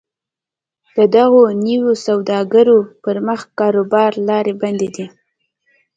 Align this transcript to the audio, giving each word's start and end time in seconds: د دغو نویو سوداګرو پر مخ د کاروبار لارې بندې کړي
د 0.97 0.99
دغو 1.15 1.41
نویو 1.65 1.91
سوداګرو 2.05 2.77
پر 3.03 3.17
مخ 3.27 3.39
د 3.47 3.51
کاروبار 3.59 4.11
لارې 4.29 4.53
بندې 4.61 4.87
کړي 4.95 5.05